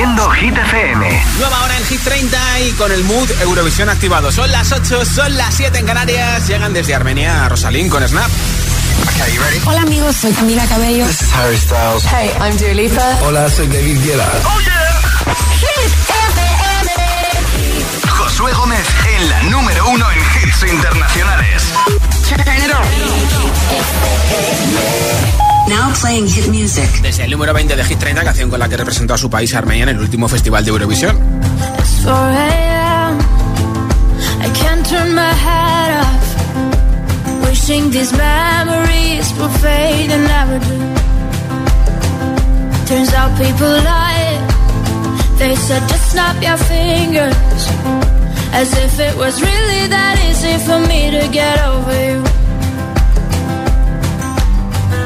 [0.00, 1.24] Haciendo Hit FM.
[1.38, 4.32] Nueva hora en Hit 30 y con el mood Eurovisión activado.
[4.32, 6.48] Son las 8, son las 7 en Canarias.
[6.48, 8.30] Llegan desde Armenia a Rosalín con Snap.
[9.12, 9.60] Okay, you ready?
[9.66, 11.04] Hola amigos, soy Camila Cabello.
[11.04, 12.02] This is Harry Styles.
[12.06, 13.18] Hey, I'm Dua Lipa.
[13.26, 14.26] Hola, soy David Guetta.
[14.46, 15.02] Oh yeah.
[15.60, 15.92] Hit
[16.32, 16.92] FM.
[18.08, 18.86] Josué Gómez
[19.18, 21.62] en la número uno en hits internacionales.
[22.26, 22.72] Turn it
[25.44, 25.49] on.
[25.68, 26.88] Now playing hit music.
[27.02, 29.54] Desde el número 20 de Hit 30, canción con la que representó a su país
[29.54, 31.16] Armenia en el último festival de Eurovisión.
[31.78, 33.18] It's 4 a.m.
[34.40, 37.46] I can't turn my head off.
[37.46, 40.78] Wishing these memories will fade and never do.
[42.86, 44.38] Turns out people lie.
[45.38, 47.34] They said just snap your fingers.
[48.52, 52.39] As if it was really that easy for me to get over you.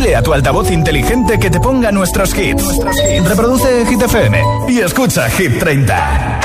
[0.00, 2.64] Dile a tu altavoz inteligente que te ponga nuestros hits.
[3.22, 6.40] Reproduce Hit FM y escucha Hit 30.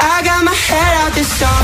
[0.00, 0.22] I
[1.38, 1.63] got.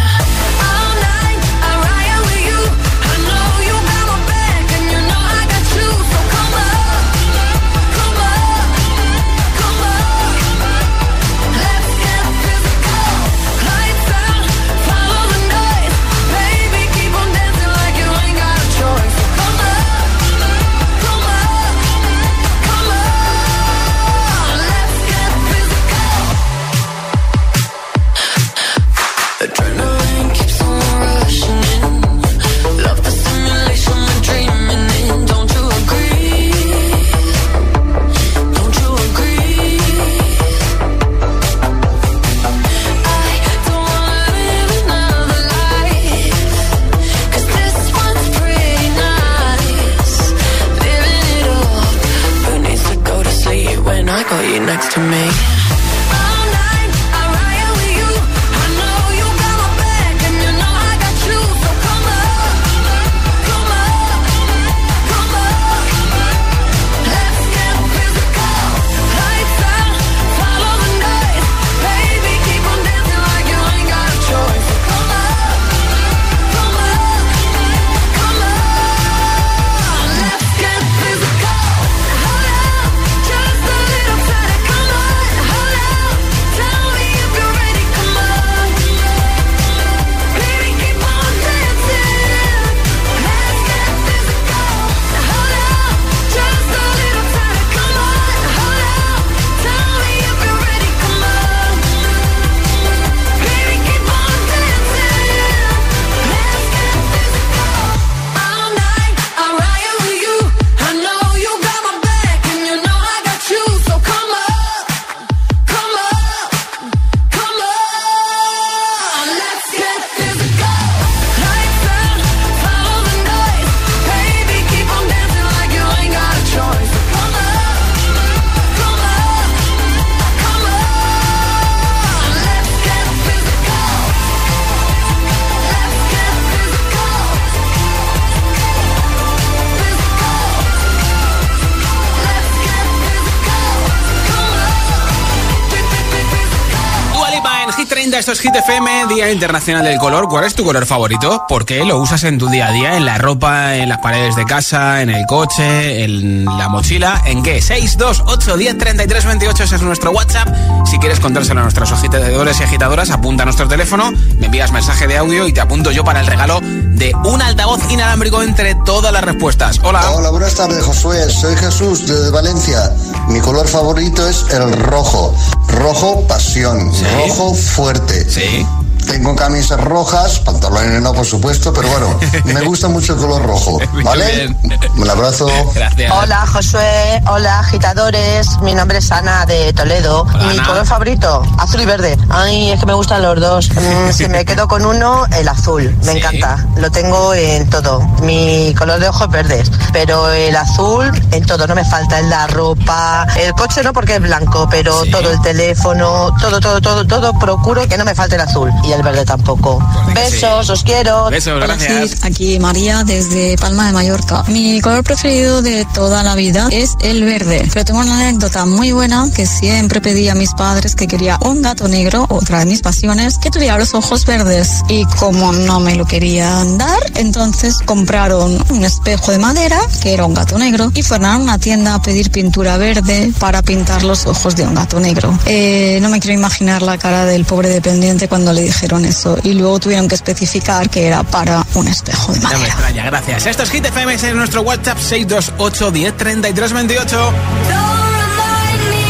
[148.31, 150.29] esto es Hit FM, Día Internacional del Color.
[150.29, 151.43] ¿Cuál es tu color favorito?
[151.49, 152.95] ¿Por qué lo usas en tu día a día?
[152.95, 157.21] ¿En la ropa, en las paredes de casa, en el coche, en la mochila?
[157.25, 157.61] ¿En qué?
[157.61, 160.47] 628 10 33 28, ese es nuestro WhatsApp.
[160.85, 165.07] Si quieres contárselo a nuestros agitadores y agitadoras, apunta a nuestro teléfono, me envías mensaje
[165.07, 166.61] de audio y te apunto yo para el regalo
[167.01, 169.79] de un altavoz inalámbrico entre todas las respuestas.
[169.83, 170.11] Hola.
[170.11, 171.31] Hola, buenas tardes, Josué.
[171.31, 172.93] Soy Jesús desde Valencia.
[173.27, 175.35] Mi color favorito es el rojo.
[175.67, 178.29] Rojo pasión, rojo fuerte.
[178.29, 178.67] Sí.
[179.07, 183.79] Tengo camisas rojas, pantalones no, por supuesto, pero bueno, me gusta mucho el color rojo.
[184.03, 184.55] ¿Vale?
[184.97, 185.47] Un abrazo.
[185.75, 186.11] Gracias.
[186.11, 190.21] Hola Josué, hola agitadores, mi nombre es Ana de Toledo.
[190.21, 190.67] Hola, mi Ana.
[190.67, 192.17] color favorito, azul y verde.
[192.29, 193.69] Ay, es que me gustan los dos.
[193.73, 196.17] Mm, si me quedo con uno, el azul, me Sí.
[196.19, 196.65] encanta.
[196.77, 197.99] Lo tengo en todo.
[198.23, 202.47] Mi color de ojos verdes, pero el azul en todo, no me falta en la
[202.47, 203.27] ropa.
[203.37, 205.11] El coche no porque es blanco, pero Sí.
[205.11, 208.90] todo el teléfono, todo, todo, todo, todo, procuro que no me falte el azul y
[208.95, 209.79] el verde tampoco.
[210.13, 210.35] Pues sí.
[210.35, 211.29] Besos, os quiero.
[211.29, 212.23] Besos, gracias.
[212.23, 214.43] Aquí María desde Palma de Mallorca.
[214.47, 218.91] Mi color preferido de toda la vida es el verde, pero tengo una anécdota muy
[218.91, 222.81] buena que siempre pedí a mis padres que quería un gato negro, otra de mis
[222.81, 224.83] pasiones, que tuviera los ojos verdes.
[224.87, 230.25] Y como no me lo querían dar, entonces compraron un espejo de madera, que era
[230.25, 234.25] un gato negro, y fueron a una tienda a pedir pintura verde para pintar los
[234.25, 235.37] ojos de un gato negro.
[235.45, 239.37] Eh, no me quiero imaginar la cara del pobre dependiente cuando le dijeron eso.
[239.43, 242.73] Y luego tuvieron que especificar que era para un espejo de No me madera.
[242.73, 243.45] extraña, gracias.
[243.45, 247.15] Esto es Hit FM, es en nuestro WhatsApp 628 10 33 28.
[247.15, 247.31] Don't
[247.69, 249.01] remind me.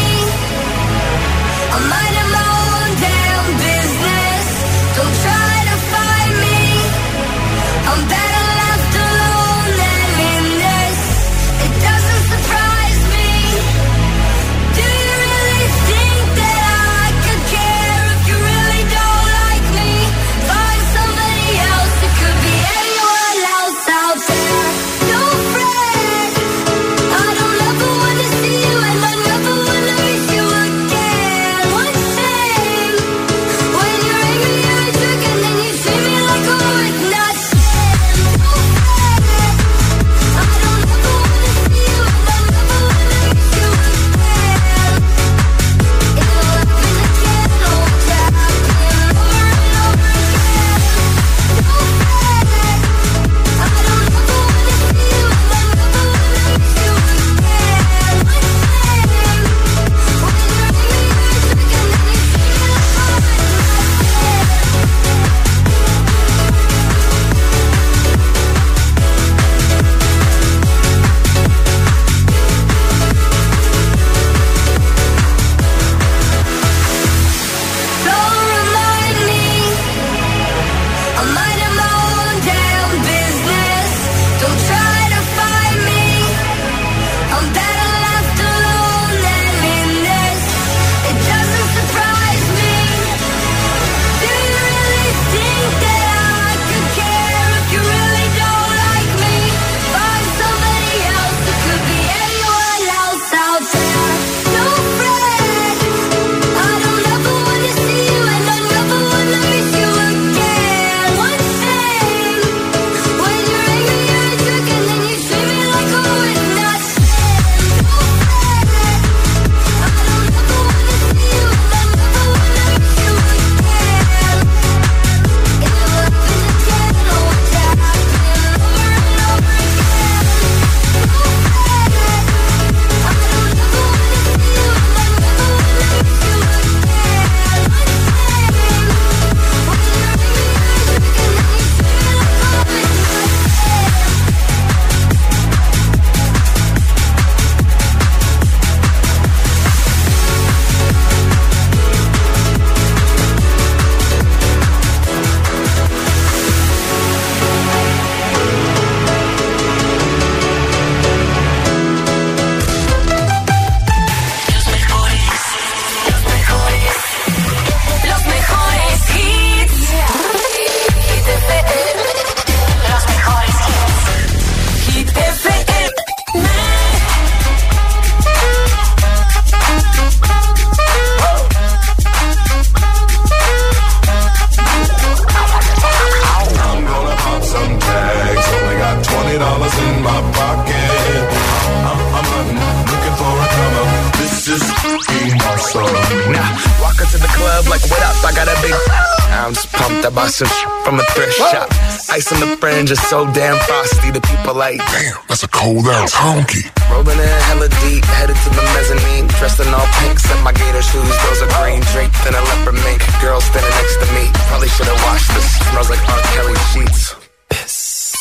[204.52, 206.68] Like, Damn, that's a cold ass honky.
[206.92, 209.26] rolling in hella deep, headed to the mezzanine.
[209.40, 211.08] Dressed in all pink, set my gator shoes.
[211.24, 213.00] Those are green draped in a leopard mink.
[213.22, 214.28] Girl standing next to me.
[214.52, 215.58] Probably should have washed this.
[215.70, 216.20] Smells like R.
[216.36, 217.14] Kelly sheets.
[217.48, 218.14] Piss.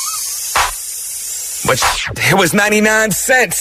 [1.67, 1.77] but
[2.31, 3.60] it was 99 cents.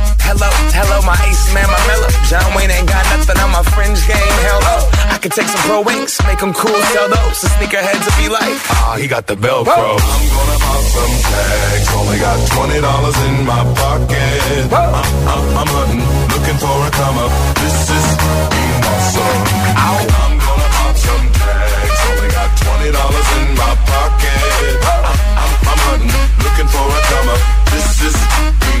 [0.27, 2.11] Hello, hello, my ace man, my mellow.
[2.29, 4.35] John Wayne ain't got nothing on my fringe game.
[4.47, 4.77] Hell no.
[5.11, 7.37] I could take some pro wings, make them cool, sell those.
[7.41, 9.67] The sneakerheads will be like, ah, he got the Velcro.
[9.67, 11.87] I'm gonna pop some tags.
[11.99, 14.71] Only got twenty dollars in my pocket.
[14.71, 17.31] I'm, I'm, uh, uh, I'm hunting, looking for a come up.
[17.59, 18.07] This is
[18.55, 19.41] being awesome.
[19.75, 21.99] I'm gonna pop some tags.
[22.07, 24.73] Only got twenty dollars in my pocket.
[24.79, 25.01] I'm,
[25.43, 27.41] I'm, I'm hunting, looking for a come up.
[27.75, 28.17] This is
[28.63, 28.80] being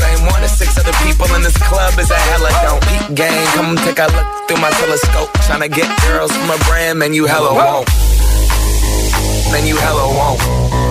[0.01, 2.81] same one as six other people in this club is a hella don't.
[2.89, 5.29] Peep gang, come take a look through my telescope.
[5.45, 7.87] Tryna get girls from a brand, man, you hella won't.
[9.51, 10.90] Man, you hella won't.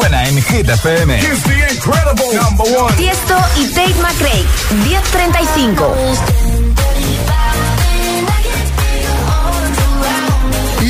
[0.00, 1.18] Suena en Hit FM.
[1.18, 2.96] The incredible number one.
[2.96, 4.44] Tiesto y Tate McRae,
[4.88, 5.94] 1035.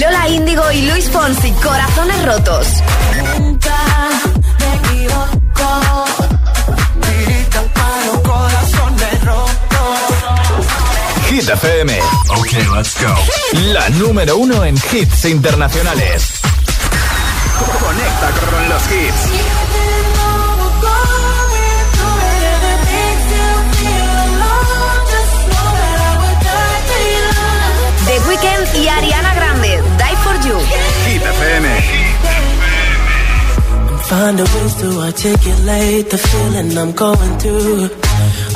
[0.00, 2.66] Lola Índigo y Luis Fonsi, Corazones Rotos.
[11.28, 11.98] Hit FM.
[12.38, 13.14] Okay, let's go.
[13.70, 16.40] La número uno en hits internacionales.
[18.24, 19.22] Conecta con los hits.
[28.06, 30.58] The Weeknd y Ariana Grande, Die for You.
[31.06, 31.66] Hit FM.
[34.08, 37.90] Find a ways to articulate the feeling I'm going through.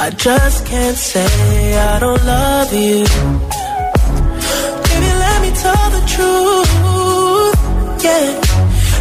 [0.01, 3.05] I just can't say I don't love you.
[4.89, 6.69] Baby, let me tell the truth.
[8.05, 8.68] Yeah,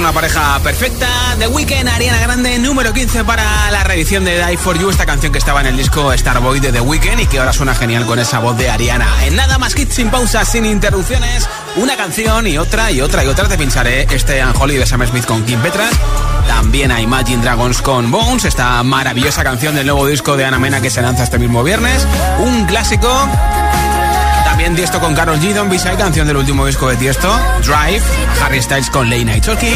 [0.00, 1.06] Una pareja perfecta.
[1.38, 5.30] The Weeknd, Ariana Grande, número 15 para la reedición de Die For You, esta canción
[5.30, 8.18] que estaba en el disco Starboy de The Weeknd y que ahora suena genial con
[8.18, 9.06] esa voz de Ariana.
[9.26, 13.28] En nada más hits sin pausas, sin interrupciones, una canción y otra y otra y
[13.28, 15.92] otra te pincharé este Unholy de Sam Smith con Kim Petras.
[16.48, 20.80] También a Imagine Dragons con Bones, esta maravillosa canción del nuevo disco de Ana Mena
[20.80, 22.06] que se lanza este mismo viernes.
[22.38, 23.08] Un clásico
[24.60, 27.34] también Tiesto con Carol G, Don B-Side, canción del último disco de Tiesto.
[27.62, 28.02] Drive,
[28.44, 29.74] Harry Styles con Late Night Talking,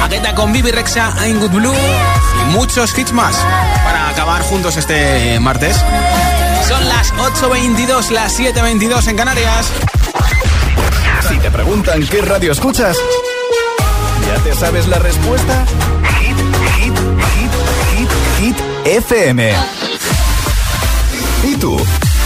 [0.00, 3.34] Agueta con Bibi Rexa, I'm Good Blue y muchos hits más
[3.82, 5.76] para acabar juntos este martes.
[6.68, 9.66] Son las 8.22, las 7.22 en Canarias.
[11.28, 12.96] Si te preguntan qué radio escuchas,
[14.28, 15.64] ¿ya te sabes la respuesta?
[16.20, 16.36] Hit,
[16.76, 16.94] hit,
[17.34, 18.08] hit,
[18.38, 19.52] hit, hit, FM.
[21.42, 21.76] ¿Y tú?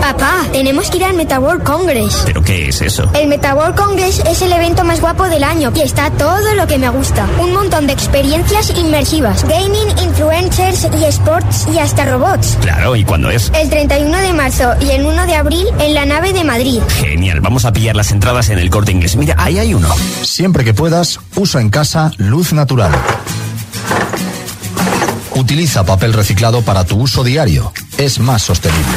[0.00, 2.22] Papá, tenemos que ir al MetaWorld Congress.
[2.26, 3.10] ¿Pero qué es eso?
[3.14, 6.78] El MetaWorld Congress es el evento más guapo del año y está todo lo que
[6.78, 7.26] me gusta.
[7.40, 12.58] Un montón de experiencias inmersivas, gaming, influencers y sports y hasta robots.
[12.60, 13.50] Claro, ¿y cuándo es?
[13.54, 16.80] El 31 de marzo y el 1 de abril en la nave de Madrid.
[17.00, 19.16] Genial, vamos a pillar las entradas en el corte inglés.
[19.16, 19.88] Mira, ahí hay uno.
[20.22, 22.92] Siempre que puedas, usa en casa luz natural.
[25.34, 27.72] Utiliza papel reciclado para tu uso diario.
[27.98, 28.96] Es más sostenible.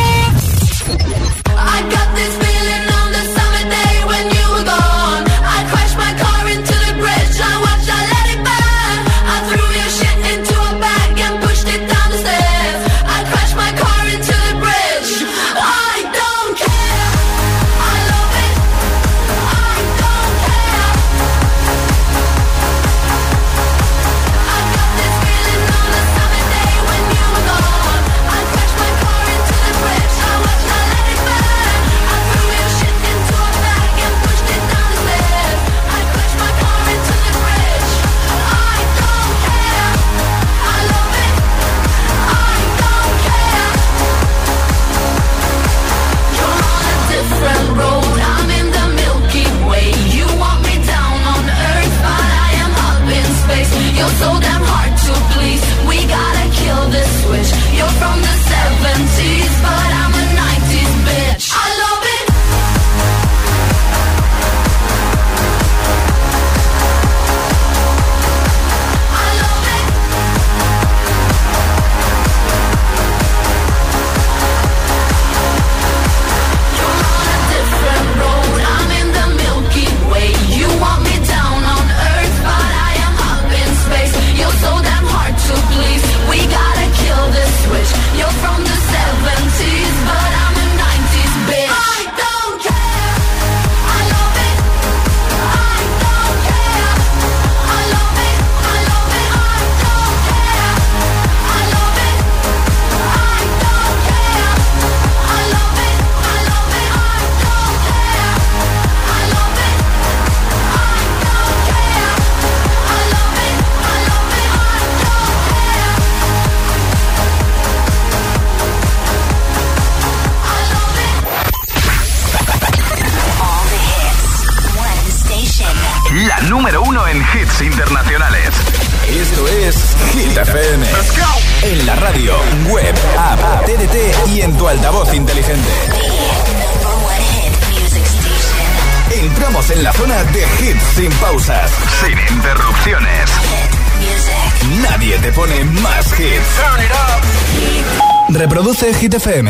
[148.81, 149.47] de Hit FM.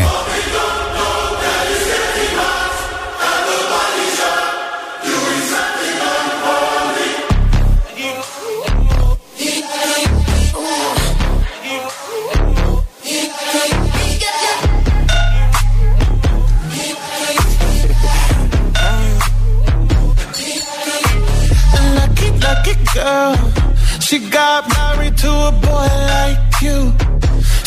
[22.94, 23.36] Girl,
[24.02, 27.11] she got married to a boy like you.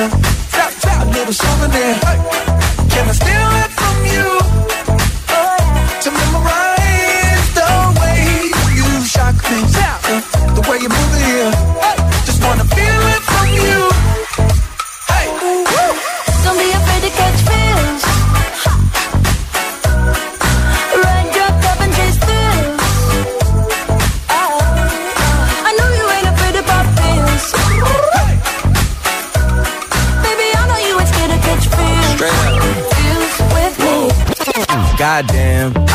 [0.00, 1.94] A little souvenir.
[2.88, 3.69] Can I steal it?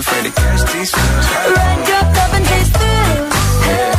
[0.00, 1.26] Afraid to catch these feels.
[1.56, 3.36] Run, drop, up and taste thrills.
[3.68, 3.92] Yeah,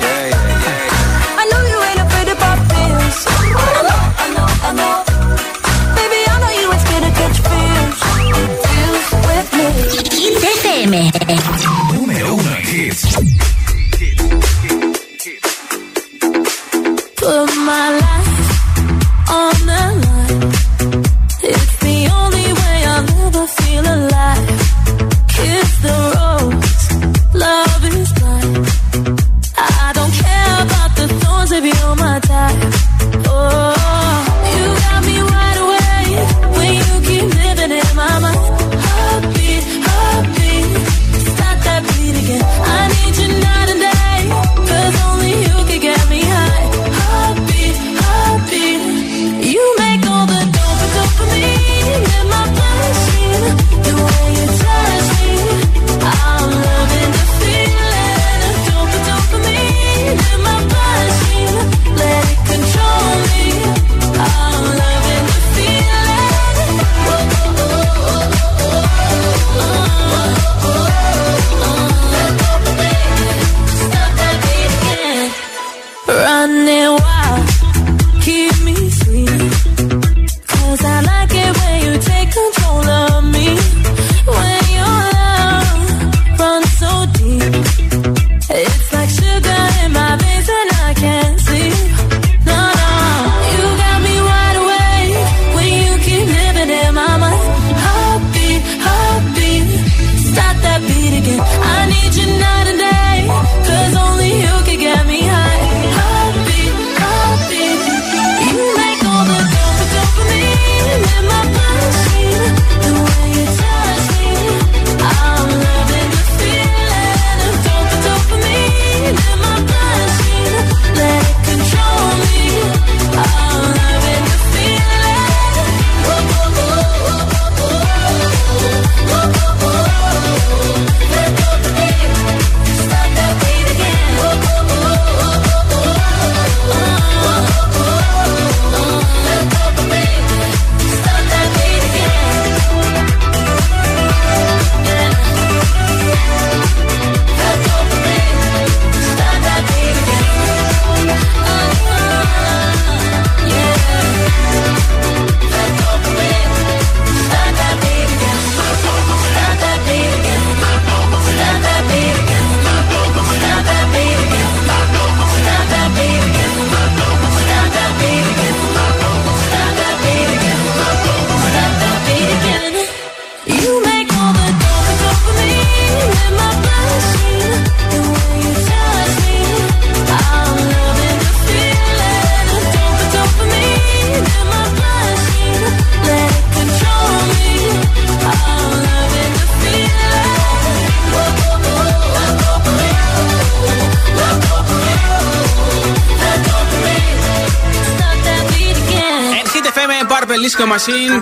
[0.00, 1.40] yeah, yeah.
[1.40, 3.18] I know you ain't afraid to pop pills.
[3.28, 4.96] I know, I know, I know.
[5.98, 7.98] Baby, I know you ain't scared to catch feels.
[8.64, 9.66] Feels with me.
[10.20, 10.92] Hit FM.
[11.94, 13.02] Número uno hits.
[17.16, 18.19] Put my life
[32.18, 32.79] if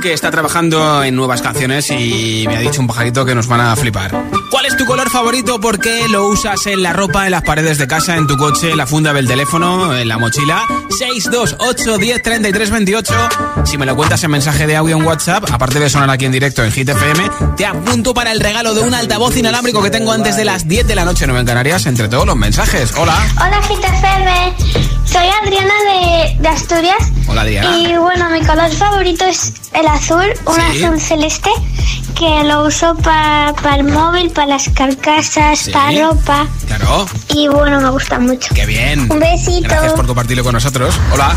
[0.00, 3.61] Que está trabajando en nuevas canciones y me ha dicho un pajarito que nos van
[3.61, 4.12] a flipar.
[4.52, 5.61] ¿Cuál es tu color favorito?
[5.61, 8.70] ¿Por qué lo usas en la ropa, en las paredes de casa, en tu coche,
[8.70, 10.62] en la funda del teléfono, en la mochila?
[10.96, 13.14] 628 10 33 28.
[13.64, 16.32] Si me lo cuentas en mensaje de audio en WhatsApp, aparte de sonar aquí en
[16.32, 20.12] directo en Hit FM, te apunto para el regalo de un altavoz inalámbrico que tengo
[20.12, 22.92] antes de las 10 de la noche, no en Canarias, entre todos los mensajes.
[22.96, 23.16] Hola.
[23.36, 24.88] Hola GTFM,
[25.19, 26.99] soy Adriana de, de Asturias.
[27.27, 27.77] Hola, Adriana.
[27.79, 30.85] Y bueno, mi color favorito es el azul, un Sí.
[30.85, 31.51] azul celeste,
[32.14, 35.71] que lo uso para el móvil, para las carcasas, Sí.
[35.73, 36.47] para ropa.
[36.66, 37.07] Claro.
[37.35, 38.55] Y bueno, me gusta mucho.
[38.55, 39.11] Qué bien.
[39.11, 39.69] Un besito.
[39.69, 40.95] Gracias por compartirlo con nosotros.
[41.12, 41.35] Hola.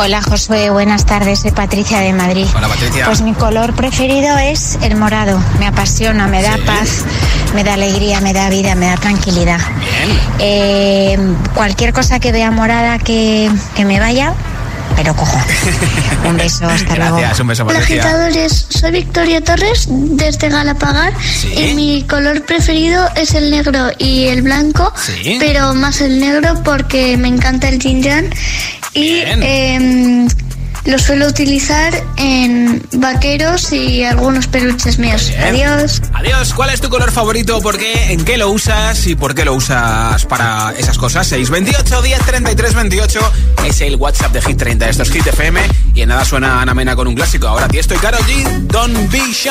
[0.00, 2.46] Hola Josué, buenas tardes, soy Patricia de Madrid.
[2.54, 3.06] Hola, Patricia.
[3.06, 6.62] Pues mi color preferido es el morado, me apasiona, me da Sí.
[6.66, 7.04] paz,
[7.54, 9.58] me da alegría, me da vida, me da tranquilidad.
[9.80, 10.18] Bien.
[10.38, 11.18] Eh,
[11.54, 14.32] cualquier cosa que vea morada que, que me vaya,
[14.96, 15.38] pero cojo.
[16.26, 17.16] Un beso, hasta luego.
[17.18, 21.12] Gracias, un beso, Hola agitadores, soy Victoria Torres desde Galapagar
[21.56, 25.36] y mi color preferido es el negro y el blanco, Sí.
[25.38, 28.02] pero más el negro porque me encanta el yin
[28.94, 30.26] y em,
[30.88, 35.28] lo suelo utilizar en vaqueros y algunos peluches míos.
[35.28, 35.42] Bien.
[35.42, 36.00] Adiós.
[36.14, 37.60] Adiós, ¿cuál es tu color favorito?
[37.60, 38.12] ¿Por qué?
[38.12, 39.06] ¿En qué lo usas?
[39.06, 41.26] ¿Y por qué lo usas para esas cosas?
[41.26, 43.32] 628 10 33 28
[43.66, 44.88] es el WhatsApp de Hit 30.
[44.88, 45.60] Esto es Hit FM
[45.94, 47.48] y en nada suena Ana Mena con un clásico.
[47.48, 49.50] Ahora ti estoy Karol G, Don't Be Shy.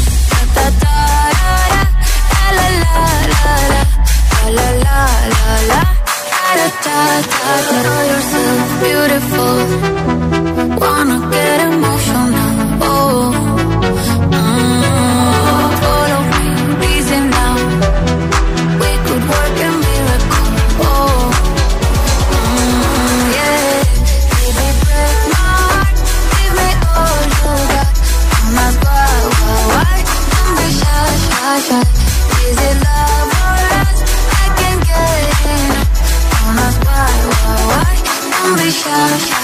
[4.57, 4.99] la la
[5.33, 5.81] la la.
[6.55, 6.99] Da da
[7.31, 9.55] da da Know yourself beautiful.
[10.81, 11.90] Wanna get emotional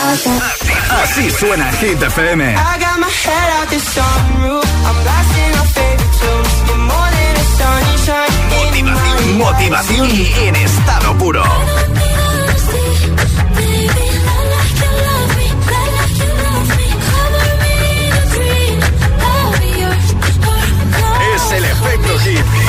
[0.07, 2.41] Así suena Hit FM.
[2.41, 4.63] I got my head out the sunroof.
[4.87, 6.53] I'm blasting our favorite tunes.
[6.67, 10.09] You're more than a sunshine in my Motivación
[10.47, 11.43] en estado puro.
[21.35, 22.66] Es el efecto hit.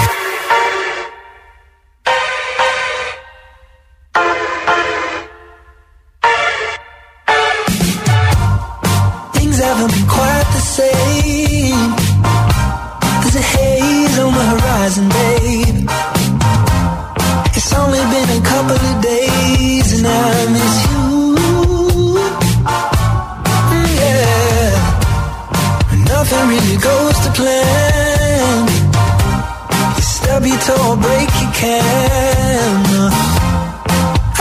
[30.57, 32.84] Toe or break your can.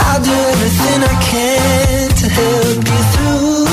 [0.06, 3.67] I'll do everything I can to help you through.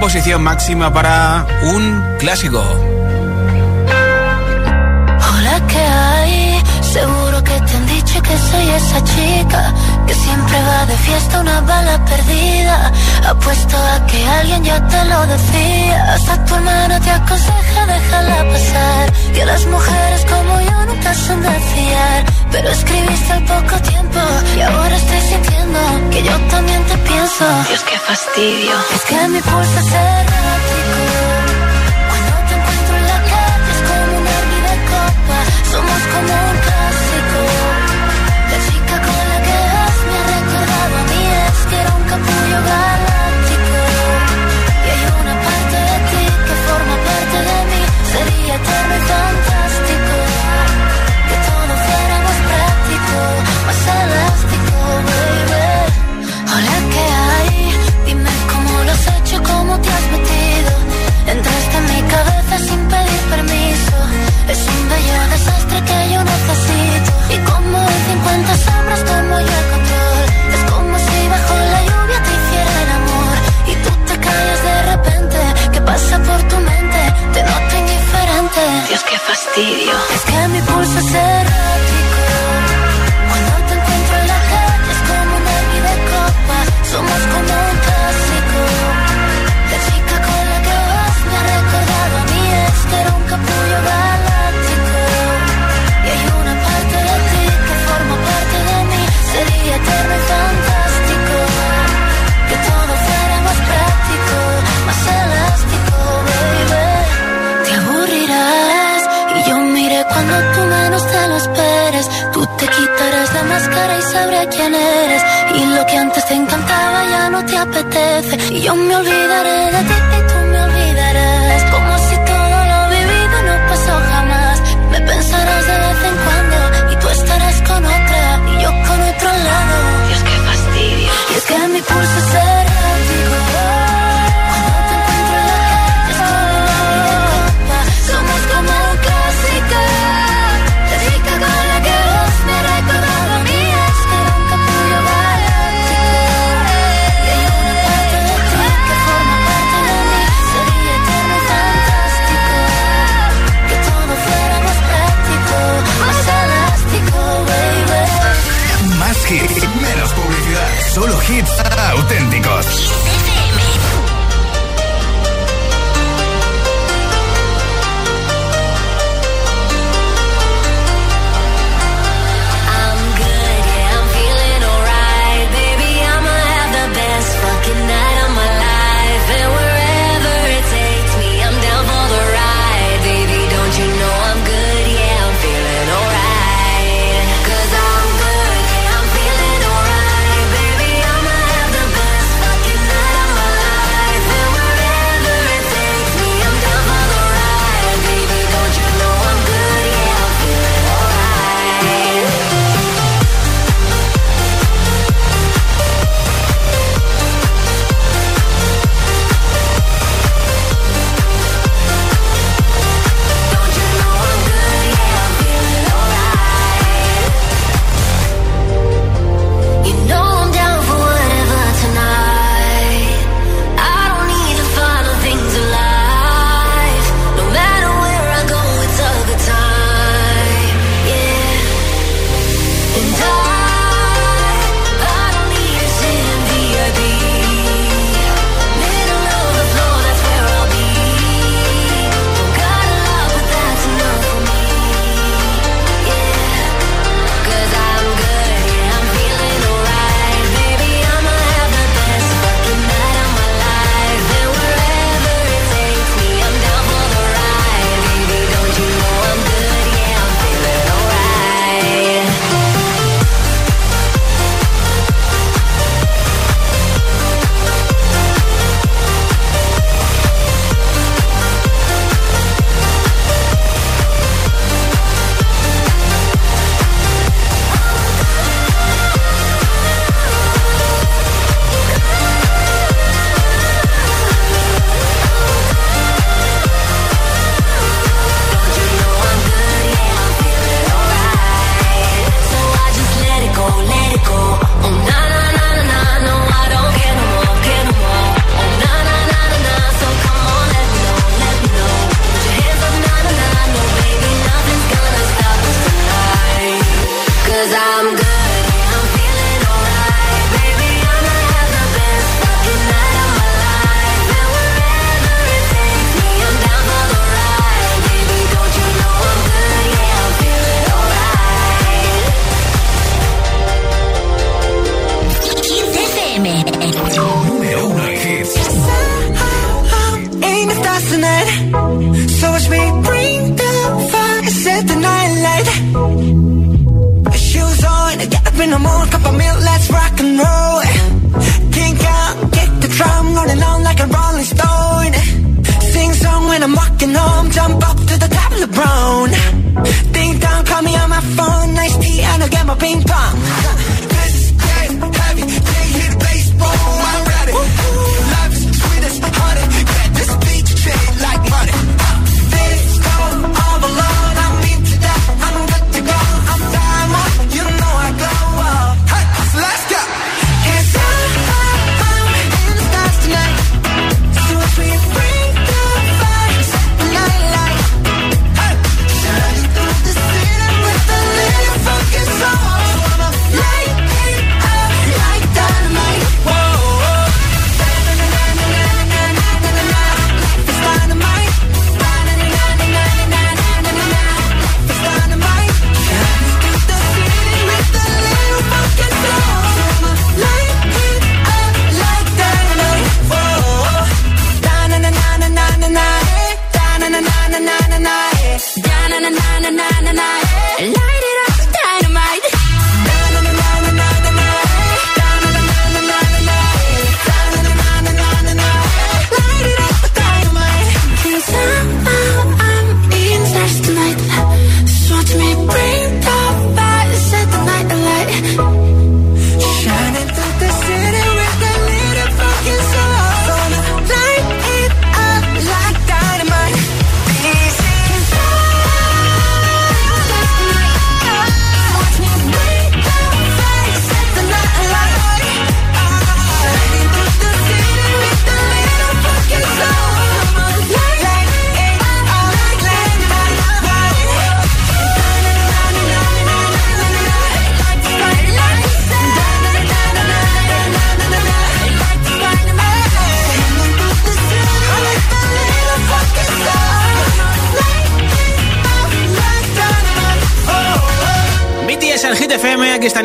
[0.00, 2.60] Posición máxima para un clásico.
[5.28, 6.62] Hola, ¿qué hay?
[6.82, 9.74] Seguro que te han dicho que soy esa chica
[10.06, 12.92] que siempre va de fiesta una bala perdida.
[13.26, 16.12] Apuesto a que alguien ya te lo decía.
[16.14, 19.12] Hasta tu hermana te aconseja déjala pasar.
[19.34, 22.24] Que las mujeres como yo nunca son de fiar.
[22.52, 24.05] Pero escribiste al poco tiempo
[24.56, 25.78] y ahora estoy sintiendo
[26.10, 27.44] que yo también te pienso.
[27.68, 28.74] Dios, qué fastidio.
[28.94, 30.55] Es que mi pulso se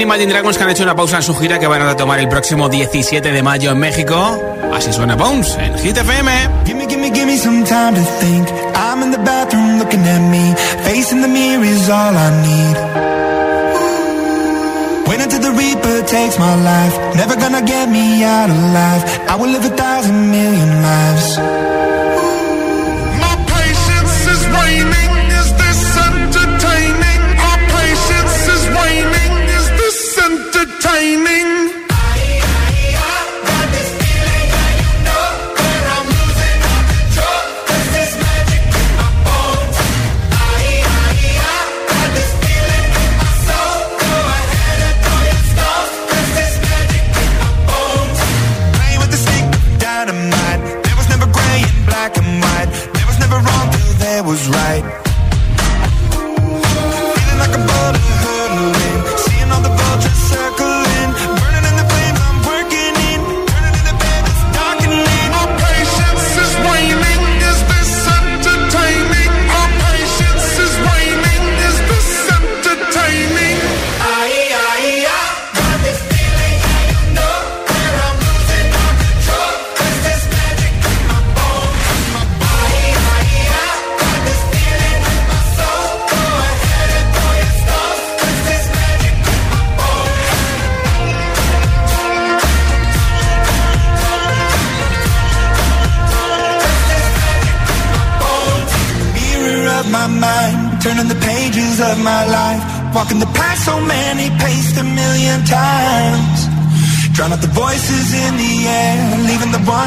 [0.05, 2.69] Dragons que han hecho una pausa en su gira que van a retomar el próximo
[2.69, 4.41] 17 de mayo en México.
[4.73, 6.31] Así suena Bones en Hit FM.
[6.65, 8.47] Gimme, gimme, gimme some time to think.
[8.75, 10.55] I'm in the bathroom looking at me.
[10.83, 12.77] Facing the mirror is all I need.
[15.07, 17.15] Wait until the Reaper takes my life.
[17.15, 19.29] Never gonna get me out of.
[19.29, 21.37] I will live a thousand million lives.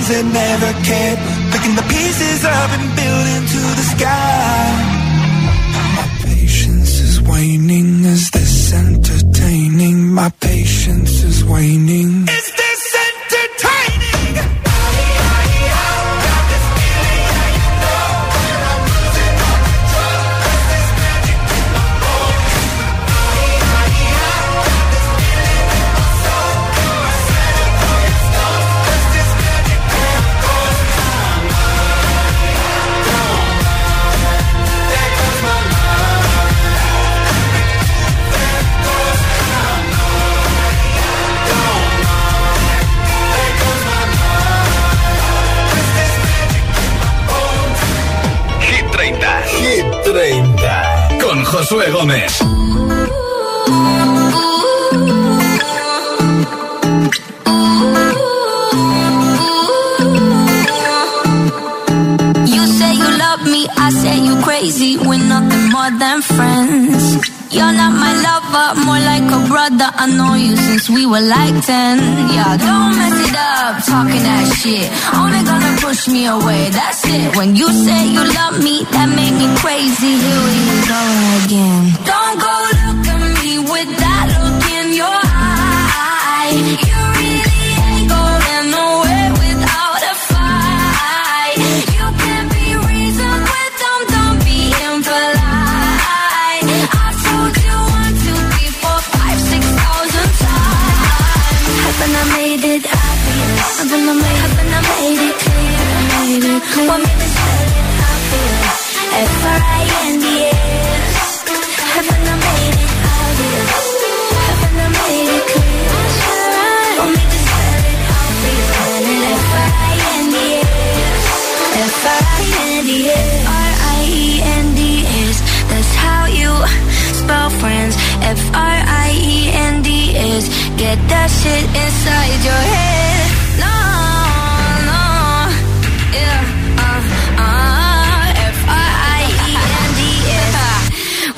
[0.08, 1.18] that never cared,
[1.50, 3.13] picking the pieces up and building.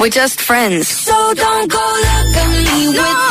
[0.06, 0.86] We're just friends.
[0.86, 3.02] So don't go looking me no.
[3.02, 3.25] with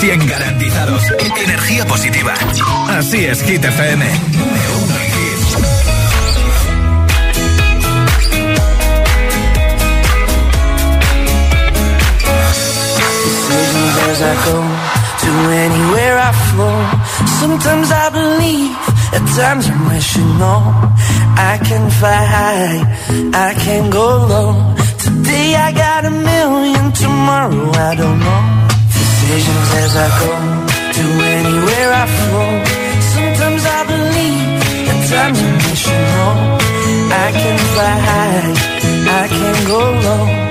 [0.00, 1.02] 100 garantizados.
[1.44, 2.32] Energía positiva.
[2.88, 4.04] Así es, Hit FM.
[14.08, 14.56] As I go
[15.22, 15.30] to
[15.66, 16.78] anywhere I flow,
[17.40, 18.76] sometimes I believe,
[19.12, 20.62] at times I'm rational.
[21.36, 22.78] I can fly high,
[23.34, 24.74] I can go low.
[24.96, 28.59] Today I got a million, tomorrow I don't know.
[29.30, 30.32] visions as I go
[30.96, 31.04] to
[31.38, 32.50] anywhere I flow.
[33.14, 34.48] Sometimes I believe,
[34.86, 36.40] that times I'm wishing wrong.
[37.24, 38.52] I can fly high,
[39.20, 40.49] I can go low.